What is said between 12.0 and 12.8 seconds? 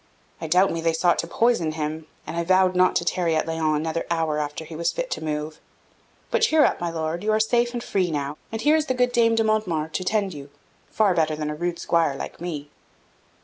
like me."